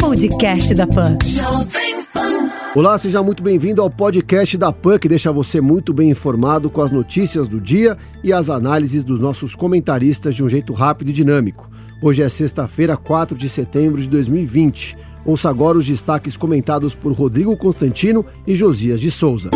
[0.00, 1.16] Podcast da Pan.
[2.74, 6.82] Olá, seja muito bem-vindo ao podcast da PAN, que deixa você muito bem informado com
[6.82, 11.12] as notícias do dia e as análises dos nossos comentaristas de um jeito rápido e
[11.12, 11.70] dinâmico.
[12.02, 14.98] Hoje é sexta-feira, 4 de setembro de 2020.
[15.24, 19.50] Ouça agora os destaques comentados por Rodrigo Constantino e Josias de Souza.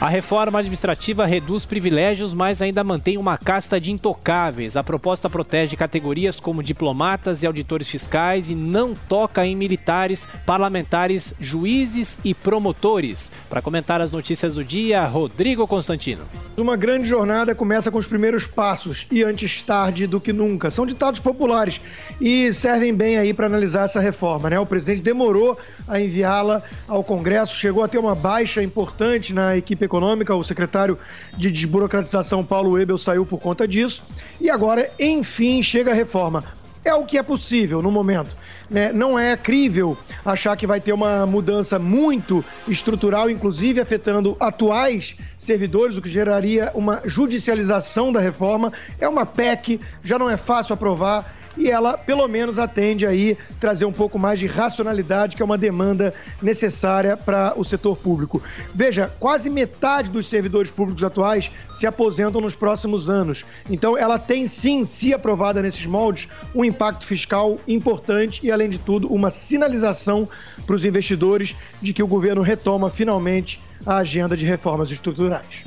[0.00, 4.76] A reforma administrativa reduz privilégios, mas ainda mantém uma casta de intocáveis.
[4.76, 11.34] A proposta protege categorias como diplomatas e auditores fiscais e não toca em militares, parlamentares,
[11.40, 13.32] juízes e promotores.
[13.50, 16.22] Para comentar as notícias do dia, Rodrigo Constantino.
[16.56, 20.70] Uma grande jornada começa com os primeiros passos e antes tarde do que nunca.
[20.70, 21.80] São ditados populares
[22.20, 24.60] e servem bem aí para analisar essa reforma, né?
[24.60, 25.58] O presidente demorou
[25.88, 30.98] a enviá-la ao Congresso, chegou a ter uma baixa importante na equipe Econômica, o secretário
[31.36, 34.02] de desburocratização Paulo Webel saiu por conta disso.
[34.40, 36.44] E agora, enfim, chega a reforma.
[36.84, 38.34] É o que é possível no momento.
[38.70, 38.92] Né?
[38.92, 45.96] Não é crível achar que vai ter uma mudança muito estrutural, inclusive afetando atuais servidores,
[45.96, 48.72] o que geraria uma judicialização da reforma.
[49.00, 53.84] É uma PEC, já não é fácil aprovar e ela, pelo menos, atende aí trazer
[53.84, 58.42] um pouco mais de racionalidade, que é uma demanda necessária para o setor público.
[58.74, 63.44] Veja, quase metade dos servidores públicos atuais se aposentam nos próximos anos.
[63.68, 68.78] Então, ela tem sim, se aprovada nesses moldes, um impacto fiscal importante e, além de
[68.78, 70.28] tudo, uma sinalização
[70.66, 75.64] para os investidores de que o governo retoma finalmente a agenda de reformas estruturais.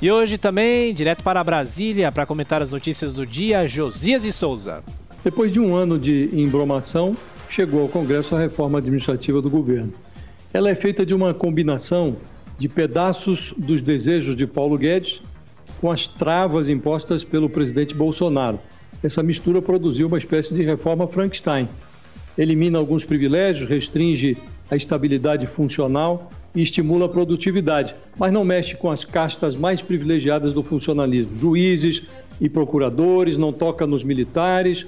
[0.00, 4.84] E hoje também, direto para Brasília, para comentar as notícias do dia, Josias e Souza.
[5.26, 7.16] Depois de um ano de embromação,
[7.50, 9.92] chegou ao Congresso a reforma administrativa do governo.
[10.54, 12.14] Ela é feita de uma combinação
[12.56, 15.20] de pedaços dos desejos de Paulo Guedes
[15.80, 18.60] com as travas impostas pelo presidente Bolsonaro.
[19.02, 21.68] Essa mistura produziu uma espécie de reforma Frankenstein.
[22.38, 24.38] Elimina alguns privilégios, restringe
[24.70, 30.52] a estabilidade funcional e estimula a produtividade, mas não mexe com as castas mais privilegiadas
[30.52, 32.04] do funcionalismo, juízes
[32.40, 34.86] e procuradores, não toca nos militares,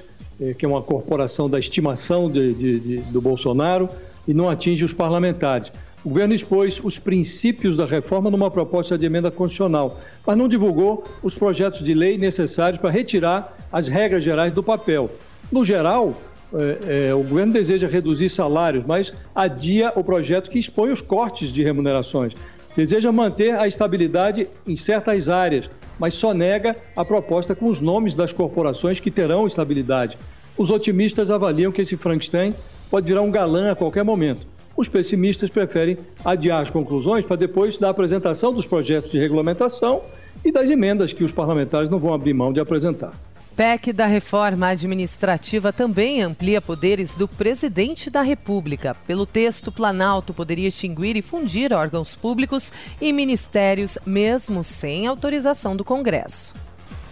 [0.57, 3.89] que é uma corporação da estimação de, de, de, do Bolsonaro,
[4.27, 5.73] e não atinge os parlamentares.
[6.05, 11.05] O governo expôs os princípios da reforma numa proposta de emenda constitucional, mas não divulgou
[11.23, 15.11] os projetos de lei necessários para retirar as regras gerais do papel.
[15.51, 16.15] No geral,
[16.55, 21.53] é, é, o governo deseja reduzir salários, mas adia o projeto que expõe os cortes
[21.53, 22.33] de remunerações.
[22.77, 28.15] Deseja manter a estabilidade em certas áreas, mas só nega a proposta com os nomes
[28.15, 30.17] das corporações que terão estabilidade.
[30.57, 32.55] Os otimistas avaliam que esse Frankenstein
[32.91, 34.47] pode virar um galã a qualquer momento.
[34.77, 40.03] Os pessimistas preferem adiar as conclusões para depois da apresentação dos projetos de regulamentação
[40.45, 43.13] e das emendas que os parlamentares não vão abrir mão de apresentar.
[43.59, 48.97] PEC da reforma administrativa também amplia poderes do presidente da República.
[49.05, 55.85] Pelo texto, Planalto poderia extinguir e fundir órgãos públicos e ministérios, mesmo sem autorização do
[55.85, 56.55] Congresso.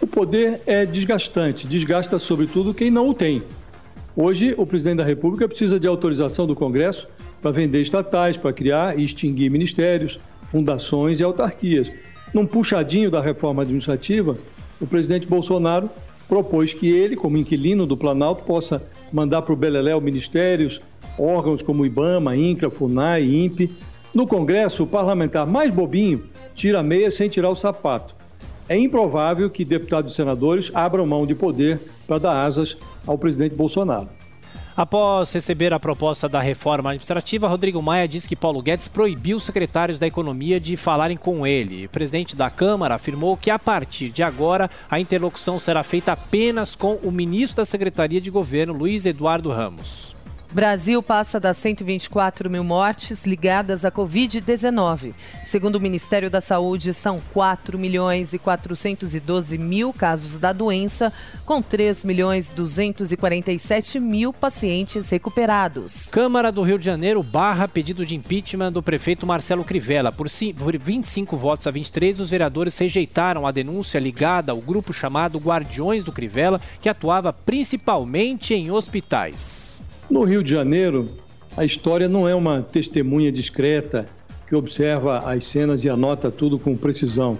[0.00, 3.42] O poder é desgastante, desgasta sobretudo quem não o tem.
[4.14, 7.08] Hoje, o presidente da República precisa de autorização do Congresso
[7.42, 11.90] para vender estatais, para criar e extinguir ministérios, fundações e autarquias.
[12.32, 14.38] Num puxadinho da reforma administrativa,
[14.80, 15.90] o presidente Bolsonaro
[16.28, 18.82] propôs que ele, como inquilino do Planalto, possa
[19.12, 20.80] mandar para o Beleléu ministérios,
[21.18, 23.72] órgãos como IBAMA, INCRA, FUNAI, INPE.
[24.12, 28.14] No Congresso, o parlamentar mais bobinho tira a meia sem tirar o sapato.
[28.68, 32.76] É improvável que deputados e senadores abram mão de poder para dar asas
[33.06, 34.08] ao presidente Bolsonaro.
[34.76, 39.44] Após receber a proposta da reforma administrativa, Rodrigo Maia diz que Paulo Guedes proibiu os
[39.44, 41.86] secretários da Economia de falarem com ele.
[41.86, 46.76] O presidente da Câmara afirmou que a partir de agora a interlocução será feita apenas
[46.76, 50.15] com o ministro da Secretaria de Governo, Luiz Eduardo Ramos.
[50.52, 55.12] Brasil passa das 124 mil mortes ligadas à Covid-19.
[55.44, 61.12] Segundo o Ministério da Saúde, são 4 milhões e 412 mil casos da doença,
[61.44, 66.08] com 3 milhões 247 mil pacientes recuperados.
[66.08, 70.12] Câmara do Rio de Janeiro barra pedido de impeachment do prefeito Marcelo Crivella.
[70.12, 76.04] Por 25 votos a 23, os vereadores rejeitaram a denúncia ligada ao grupo chamado Guardiões
[76.04, 79.65] do Crivella, que atuava principalmente em hospitais.
[80.08, 81.08] No Rio de Janeiro,
[81.56, 84.06] a história não é uma testemunha discreta
[84.48, 87.36] que observa as cenas e anota tudo com precisão.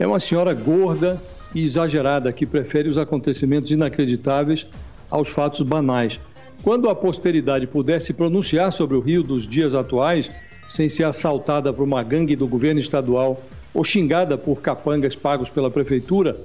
[0.00, 1.22] É uma senhora gorda
[1.54, 4.66] e exagerada que prefere os acontecimentos inacreditáveis
[5.08, 6.18] aos fatos banais.
[6.60, 10.28] Quando a posteridade puder se pronunciar sobre o Rio dos dias atuais,
[10.68, 13.40] sem ser assaltada por uma gangue do governo estadual
[13.72, 16.36] ou xingada por capangas pagos pela prefeitura,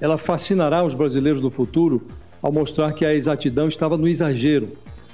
[0.00, 2.02] ela fascinará os brasileiros do futuro
[2.42, 4.68] ao mostrar que a exatidão estava no exagero.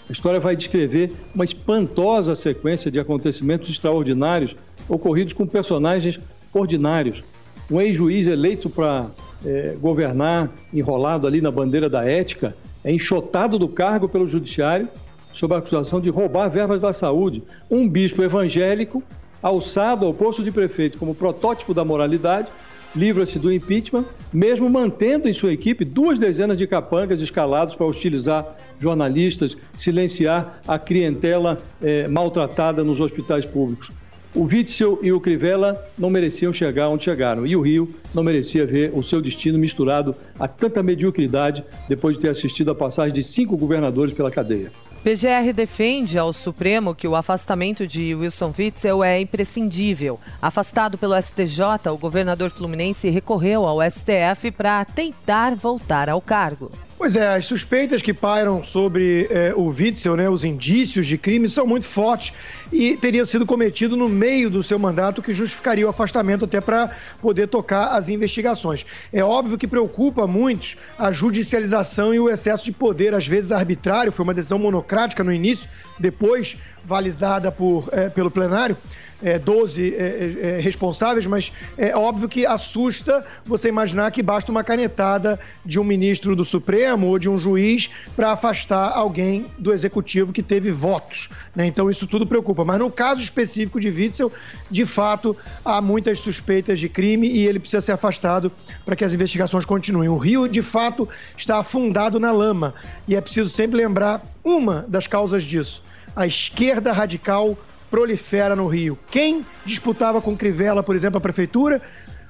[0.09, 4.57] A história vai descrever uma espantosa sequência de acontecimentos extraordinários
[4.89, 6.19] ocorridos com personagens
[6.53, 7.23] ordinários.
[7.71, 9.09] Um ex-juiz eleito para
[9.45, 14.89] é, governar, enrolado ali na bandeira da ética, é enxotado do cargo pelo judiciário
[15.35, 17.43] sob a acusação de roubar verbas da saúde.
[17.71, 19.03] Um bispo evangélico,
[19.43, 22.49] alçado ao posto de prefeito como protótipo da moralidade,
[22.95, 28.57] livra-se do impeachment, mesmo mantendo em sua equipe duas dezenas de capangas escalados para hostilizar
[28.81, 33.91] jornalistas, silenciar a clientela eh, maltratada nos hospitais públicos.
[34.35, 37.47] O Witzel e o Crivella não mereciam chegar onde chegaram.
[37.47, 42.23] E o Rio não merecia ver o seu destino misturado a tanta mediocridade depois de
[42.23, 44.71] ter assistido a passagem de cinco governadores pela cadeia.
[45.09, 50.21] PGR defende ao Supremo que o afastamento de Wilson Witzel é imprescindível.
[50.43, 56.71] Afastado pelo STJ, o governador fluminense recorreu ao STF para tentar voltar ao cargo.
[56.99, 61.49] Pois é, as suspeitas que pairam sobre é, o Witzel, né, os indícios de crime,
[61.49, 62.33] são muito fortes
[62.73, 66.91] e teria sido cometido no meio do seu mandato, que justificaria o afastamento até para
[67.23, 68.85] poder tocar as investigações.
[69.13, 74.11] É óbvio que preocupa muitos a judicialização e o excesso de poder, às vezes arbitrário,
[74.11, 75.69] foi uma decisão monocrática no início,
[75.99, 78.77] depois validada por, é, pelo plenário
[79.23, 84.51] é, 12 é, é, é, responsáveis, mas é óbvio que assusta você imaginar que basta
[84.51, 89.73] uma canetada de um ministro do Supremo ou de um juiz para afastar alguém do
[89.73, 91.29] executivo que teve votos.
[91.55, 91.67] Né?
[91.67, 92.65] Então isso tudo preocupa.
[92.65, 94.33] Mas no caso específico de Witzel,
[94.71, 98.53] de fato, há muitas suspeitas de crime e ele precisa ser afastado
[98.85, 100.09] para que as investigações continuem.
[100.09, 102.75] O Rio, de fato, está afundado na lama
[103.07, 105.83] e é preciso sempre lembrar uma das causas disso.
[106.19, 107.57] A esquerda radical
[107.89, 108.99] prolifera no Rio.
[109.09, 111.81] Quem disputava com Crivella, por exemplo, a prefeitura?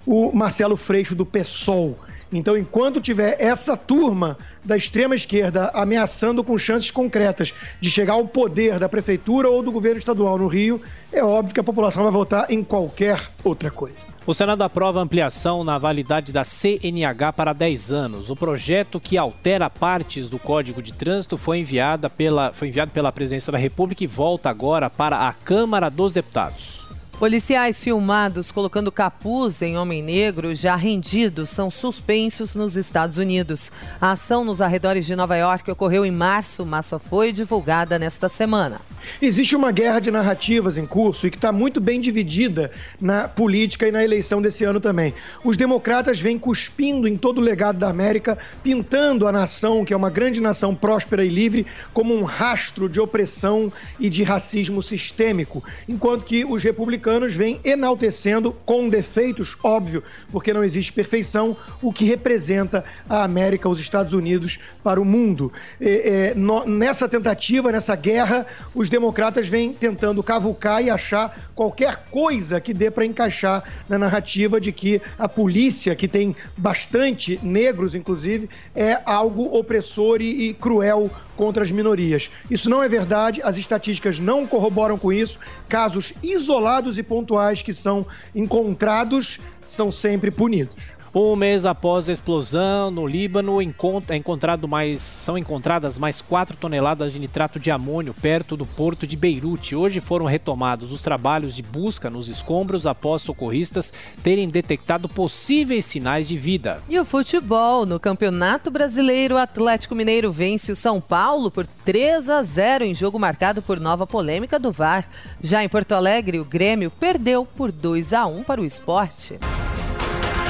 [0.05, 1.99] O Marcelo Freixo do PSOL.
[2.33, 8.27] Então, enquanto tiver essa turma da extrema esquerda ameaçando com chances concretas de chegar ao
[8.27, 10.81] poder da prefeitura ou do governo estadual no Rio,
[11.11, 14.07] é óbvio que a população vai votar em qualquer outra coisa.
[14.27, 18.29] O Senado aprova ampliação na validade da CNH para 10 anos.
[18.29, 23.11] O projeto que altera partes do Código de Trânsito foi, enviada pela, foi enviado pela
[23.11, 26.78] Presidência da República e volta agora para a Câmara dos Deputados.
[27.19, 33.73] Policiais filmados colocando capuz em homem negro já rendidos são suspensos nos Estados Unidos.
[34.01, 38.29] A ação nos arredores de Nova York ocorreu em março, mas só foi divulgada nesta
[38.29, 38.81] semana.
[39.21, 43.87] Existe uma guerra de narrativas em curso e que está muito bem dividida na política
[43.87, 45.15] e na eleição desse ano também.
[45.45, 49.97] Os democratas vêm cuspindo em todo o legado da América, pintando a nação, que é
[49.97, 55.63] uma grande nação próspera e livre, como um rastro de opressão e de racismo sistêmico,
[55.89, 62.05] enquanto que os republicanos vêm enaltecendo, com defeitos, óbvio, porque não existe perfeição, o que
[62.05, 65.53] representa a América, os Estados Unidos para o mundo.
[65.81, 68.47] É, é, no, nessa tentativa, nessa guerra,
[68.89, 74.59] os democratas vêm tentando cavucar e achar qualquer coisa que dê para encaixar na narrativa
[74.59, 81.11] de que a polícia, que tem bastante negros, inclusive, é algo opressor e, e cruel
[81.37, 82.31] contra as minorias.
[82.51, 85.39] Isso não é verdade, as estatísticas não corroboram com isso.
[85.69, 90.97] Casos isolados e pontuais que são encontrados são sempre punidos.
[91.21, 97.13] Um mês após a explosão no Líbano, é encontrado mais, são encontradas mais 4 toneladas
[97.13, 99.75] de nitrato de amônio perto do porto de Beirute.
[99.75, 106.29] Hoje foram retomados os trabalhos de busca nos escombros após socorristas terem detectado possíveis sinais
[106.29, 106.81] de vida.
[106.89, 107.85] E o futebol.
[107.85, 112.95] No Campeonato Brasileiro, o Atlético Mineiro vence o São Paulo por 3 a 0 em
[112.95, 115.05] jogo marcado por nova polêmica do VAR.
[115.43, 119.37] Já em Porto Alegre, o Grêmio perdeu por 2 a 1 para o esporte.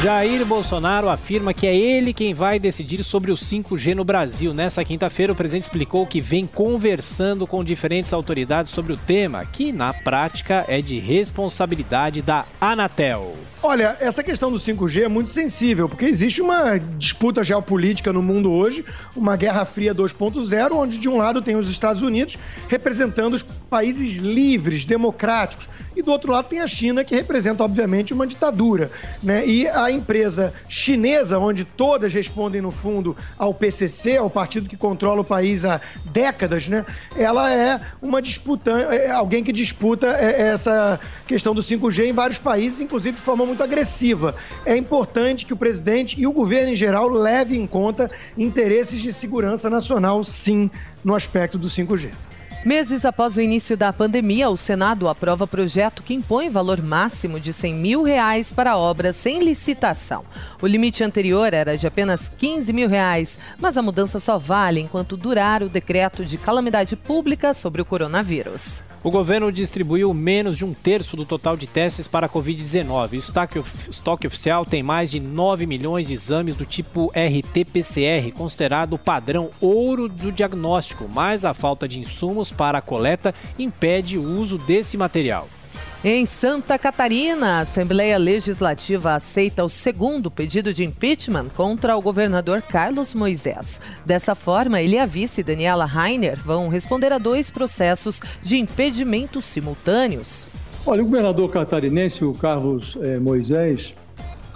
[0.01, 4.55] Jair Bolsonaro afirma que é ele quem vai decidir sobre o 5G no Brasil.
[4.55, 9.73] Nessa quinta-feira, o presidente explicou que vem conversando com diferentes autoridades sobre o tema, que
[9.73, 13.35] na prática é de responsabilidade da Anatel.
[13.61, 18.53] Olha, essa questão do 5G é muito sensível, porque existe uma disputa geopolítica no mundo
[18.53, 18.85] hoje,
[19.17, 22.39] uma Guerra Fria 2.0, onde de um lado tem os Estados Unidos
[22.69, 28.15] representando os países livres, democráticos, e do outro lado tem a China, que representa, obviamente,
[28.15, 28.89] uma ditadura.
[29.21, 29.45] Né?
[29.45, 35.23] E a empresa chinesa, onde todas respondem, no fundo, ao PCC, ao partido que controla
[35.23, 36.87] o país há décadas, né?
[37.17, 42.39] ela é uma disputa, é alguém que disputa é, essa questão do 5G em vários
[42.39, 44.37] países, inclusive de forma muito agressiva.
[44.65, 49.13] É importante que o presidente e o governo em geral levem em conta interesses de
[49.13, 50.71] segurança nacional, sim,
[51.05, 52.28] no aspecto do 5G.
[52.65, 57.53] Meses após o início da pandemia, o Senado aprova projeto que impõe valor máximo de
[57.53, 60.25] 100 mil reais para obras sem licitação.
[60.61, 65.17] O limite anterior era de apenas 15 mil reais, mas a mudança só vale enquanto
[65.17, 68.83] durar o decreto de calamidade pública sobre o coronavírus.
[69.09, 73.13] O governo distribuiu menos de um terço do total de testes para a Covid-19.
[73.13, 79.49] O estoque, oficial tem mais de 9 milhões de exames do tipo RT-PCR, considerado padrão
[79.63, 84.99] ouro do diagnóstico, mas a falta de insumos para a coleta impede o uso desse
[84.99, 85.49] material.
[86.05, 92.63] Em Santa Catarina, a Assembleia Legislativa aceita o segundo pedido de impeachment contra o governador
[92.63, 93.81] Carlos Moisés.
[94.07, 99.41] Dessa forma, ele e a vice Daniela Rainer vão responder a dois processos de impedimento
[99.41, 100.47] simultâneos.
[100.87, 103.93] Olha, o governador catarinense, o Carlos eh, Moisés,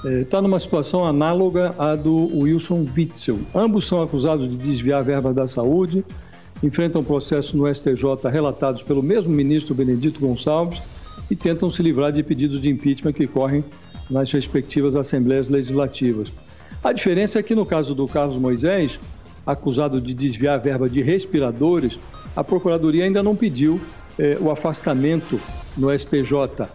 [0.04, 3.40] está eh, numa situação análoga à do Wilson Witzel.
[3.52, 6.04] Ambos são acusados de desviar verba da saúde,
[6.62, 10.80] enfrentam processo no STJ relatados pelo mesmo ministro Benedito Gonçalves
[11.32, 13.64] e tentam se livrar de pedidos de impeachment que correm
[14.10, 16.30] nas respectivas assembleias legislativas.
[16.84, 19.00] A diferença é que no caso do Carlos Moisés,
[19.46, 21.98] acusado de desviar verba de respiradores,
[22.36, 23.80] a Procuradoria ainda não pediu
[24.18, 25.40] eh, o afastamento
[25.74, 26.68] no STJ.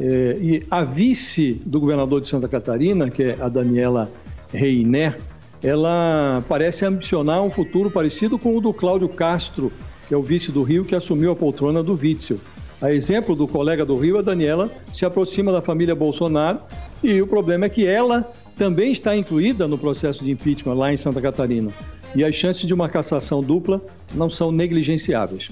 [0.00, 4.10] Eh, e a vice do governador de Santa Catarina, que é a Daniela
[4.52, 5.20] Reiner,
[5.62, 9.70] ela parece ambicionar um futuro parecido com o do Cláudio Castro,
[10.08, 12.38] que é o vice do Rio, que assumiu a poltrona do Witzel.
[12.82, 16.60] A exemplo do colega do Rio, a Daniela se aproxima da família Bolsonaro
[17.02, 20.96] e o problema é que ela também está incluída no processo de impeachment lá em
[20.96, 21.70] Santa Catarina.
[22.14, 23.82] E as chances de uma cassação dupla
[24.14, 25.50] não são negligenciáveis.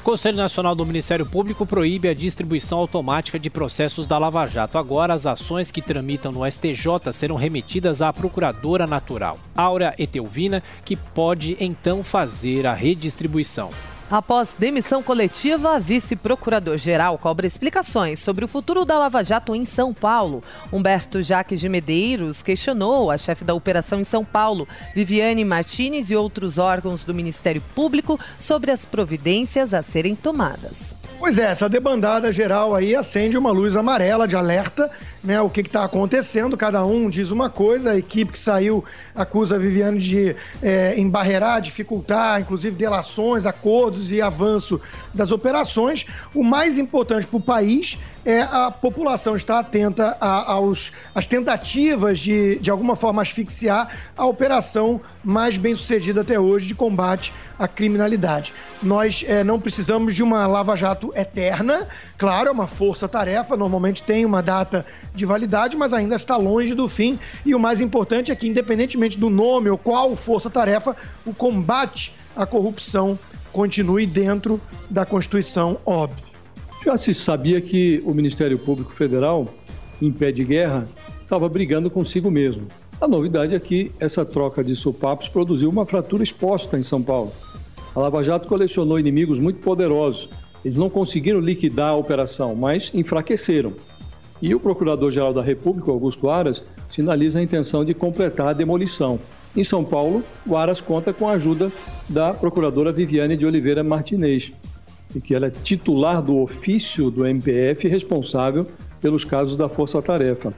[0.00, 4.78] O Conselho Nacional do Ministério Público proíbe a distribuição automática de processos da Lava Jato.
[4.78, 10.94] Agora, as ações que tramitam no STJ serão remetidas à Procuradora Natural, Áurea Etelvina, que
[10.94, 13.70] pode então fazer a redistribuição.
[14.08, 20.44] Após demissão coletiva, vice-procurador-geral cobra explicações sobre o futuro da Lava Jato em São Paulo.
[20.72, 26.14] Humberto Jaques de Medeiros questionou a chefe da operação em São Paulo, Viviane Martinez e
[26.14, 30.95] outros órgãos do Ministério Público sobre as providências a serem tomadas.
[31.18, 34.90] Pois é, essa debandada geral aí acende uma luz amarela de alerta,
[35.24, 35.40] né?
[35.40, 39.58] O que está acontecendo, cada um diz uma coisa, a equipe que saiu acusa a
[39.58, 44.80] Viviane de é, embarrear, dificultar, inclusive delações, acordos e avanço
[45.14, 46.04] das operações.
[46.34, 52.18] O mais importante para o país é a população estar atenta a, aos, às tentativas
[52.18, 57.68] de, de alguma forma, asfixiar a operação mais bem sucedida até hoje de combate à
[57.68, 58.52] criminalidade.
[58.82, 61.86] Nós é, não precisamos de uma lava-jato eterna,
[62.18, 66.88] claro, é uma força-tarefa, normalmente tem uma data de validade, mas ainda está longe do
[66.88, 67.16] fim.
[67.44, 72.44] E o mais importante é que, independentemente do nome ou qual força-tarefa, o combate à
[72.44, 73.16] corrupção
[73.52, 76.35] continue dentro da Constituição, óbvio.
[76.86, 79.52] Já se sabia que o Ministério Público Federal,
[80.00, 80.86] em pé de guerra,
[81.20, 82.68] estava brigando consigo mesmo.
[83.00, 87.32] A novidade é que essa troca de sopapos produziu uma fratura exposta em São Paulo.
[87.92, 90.28] A Lava Jato colecionou inimigos muito poderosos.
[90.64, 93.72] Eles não conseguiram liquidar a operação, mas enfraqueceram.
[94.40, 99.18] E o Procurador-Geral da República, Augusto Aras, sinaliza a intenção de completar a demolição.
[99.56, 101.72] Em São Paulo, o Aras conta com a ajuda
[102.08, 104.52] da Procuradora Viviane de Oliveira Martinez
[105.20, 108.66] que ela é titular do ofício do MPF responsável
[109.00, 110.52] pelos casos da Força Tarefa.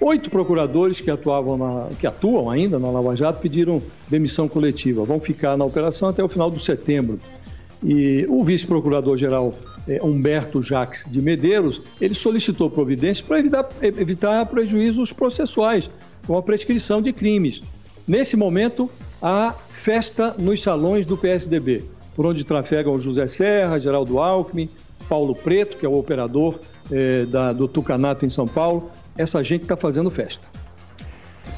[0.00, 5.04] Oito procuradores que, atuavam na, que atuam ainda na Lava Jato pediram demissão coletiva.
[5.04, 7.18] Vão ficar na operação até o final de setembro.
[7.82, 9.54] E o vice-procurador-geral
[9.86, 15.88] é, Humberto Jacques de Medeiros, ele solicitou providências para evitar, evitar prejuízos processuais,
[16.26, 17.62] com a prescrição de crimes.
[18.06, 18.90] Nesse momento,
[19.22, 24.68] há festa nos salões do PSDB por onde trafegam José Serra, Geraldo Alckmin,
[25.08, 26.58] Paulo Preto, que é o operador
[26.90, 28.90] eh, da, do Tucanato em São Paulo.
[29.16, 30.48] Essa gente está fazendo festa.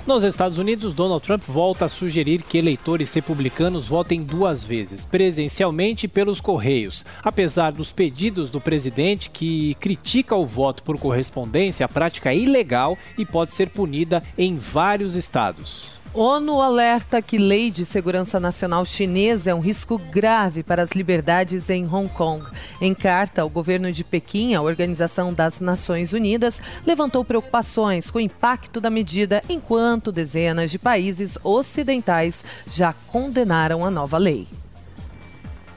[0.07, 6.07] Nos Estados Unidos, Donald Trump volta a sugerir que eleitores republicanos votem duas vezes, presencialmente
[6.07, 7.05] pelos correios.
[7.25, 12.97] Apesar dos pedidos do presidente, que critica o voto por correspondência, a prática é ilegal
[13.19, 15.96] e pode ser punida em vários estados.
[16.19, 21.69] ONU alerta que lei de segurança nacional chinesa é um risco grave para as liberdades
[21.69, 22.43] em Hong Kong.
[22.81, 28.23] Em carta, o governo de Pequim, a Organização das Nações Unidas, levantou preocupações com o
[28.23, 34.49] impacto da medida, enquanto dezenas de países ocidentais já condenaram a nova lei.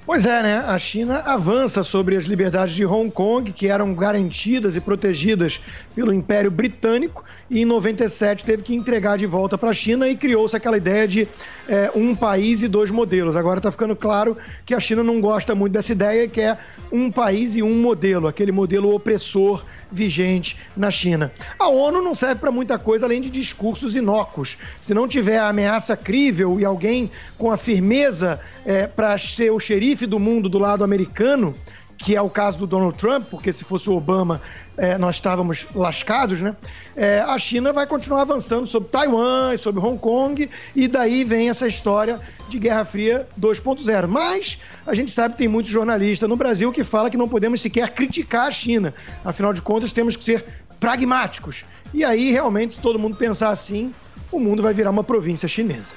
[0.10, 0.58] Pois é, né?
[0.66, 5.62] A China avança sobre as liberdades de Hong Kong, que eram garantidas e protegidas
[5.94, 10.18] pelo Império Britânico, e em 97 teve que entregar de volta para a China e
[10.18, 11.28] criou-se aquela ideia de
[11.70, 13.36] é, um país e dois modelos.
[13.36, 14.36] Agora está ficando claro
[14.66, 16.58] que a China não gosta muito dessa ideia, que é
[16.92, 21.32] um país e um modelo, aquele modelo opressor vigente na China.
[21.60, 24.58] A ONU não serve para muita coisa além de discursos inócuos.
[24.82, 29.60] Se não tiver a ameaça crível e alguém com a firmeza é, para ser o
[29.60, 31.54] xerife do mundo do lado americano,
[32.00, 34.42] que é o caso do Donald Trump, porque se fosse o Obama
[34.78, 36.56] é, nós estávamos lascados, né?
[36.96, 41.68] É, a China vai continuar avançando sobre Taiwan, sobre Hong Kong, e daí vem essa
[41.68, 44.08] história de Guerra Fria 2.0.
[44.08, 47.60] Mas a gente sabe que tem muito jornalista no Brasil que fala que não podemos
[47.60, 48.94] sequer criticar a China.
[49.24, 50.46] Afinal de contas, temos que ser
[50.80, 51.66] pragmáticos.
[51.94, 53.94] E aí, realmente, se todo mundo pensar assim,
[54.32, 55.94] o mundo vai virar uma província chinesa.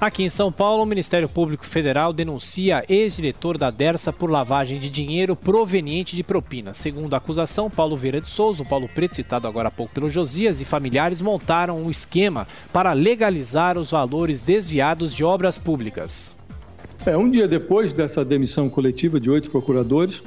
[0.00, 4.90] Aqui em São Paulo, o Ministério Público Federal denuncia ex-diretor da Dersa por lavagem de
[4.90, 6.74] dinheiro proveniente de propina.
[6.74, 10.10] Segundo a acusação, Paulo Vieira de Souza, o Paulo Preto, citado agora há pouco pelo
[10.10, 16.36] Josias, e familiares montaram um esquema para legalizar os valores desviados de obras públicas.
[17.06, 20.22] É, um dia depois dessa demissão coletiva de oito procuradores,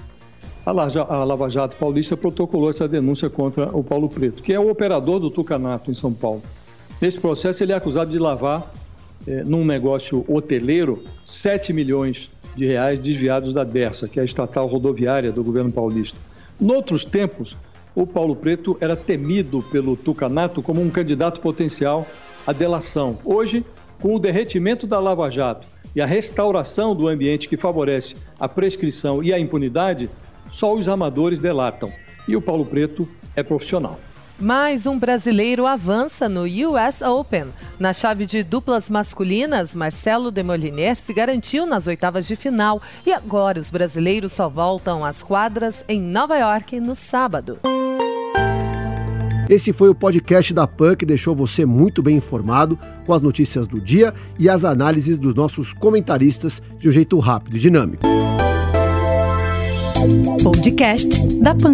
[0.66, 5.20] a Lava Jato Paulista protocolou essa denúncia contra o Paulo Preto, que é o operador
[5.20, 6.42] do Tucanato em São Paulo.
[7.00, 8.74] Nesse processo, ele é acusado de lavar
[9.28, 14.66] é, num negócio hoteleiro 7 milhões de reais desviados da DERSA, que é a estatal
[14.68, 16.18] rodoviária do governo paulista.
[16.60, 17.56] Noutros tempos,
[17.94, 22.08] o Paulo Preto era temido pelo Tucanato como um candidato potencial
[22.46, 23.18] à delação.
[23.24, 23.64] Hoje,
[24.00, 29.24] com o derretimento da Lava Jato e a restauração do ambiente que favorece a prescrição
[29.24, 30.10] e a impunidade,
[30.52, 31.92] só os amadores delatam.
[32.28, 34.00] E o Paulo Preto é profissional.
[34.40, 37.46] Mais um brasileiro avança no US Open.
[37.80, 43.60] Na chave de duplas masculinas, Marcelo Demoliner se garantiu nas oitavas de final e agora
[43.60, 47.58] os brasileiros só voltam às quadras em Nova York no sábado.
[49.50, 53.66] Esse foi o podcast da PAN que deixou você muito bem informado com as notícias
[53.66, 58.06] do dia e as análises dos nossos comentaristas de um jeito rápido e dinâmico.
[60.44, 61.08] Podcast
[61.42, 61.72] da PAN.